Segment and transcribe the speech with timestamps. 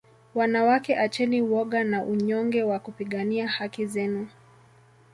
[0.35, 4.29] wanawake acheni woga na unyonge wa kupigania haki zenu